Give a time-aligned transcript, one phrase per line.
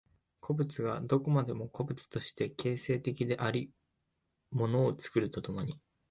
[0.39, 3.69] 個物がどこまでも個物として形成的であり
[4.49, 5.79] 物を作ると共に、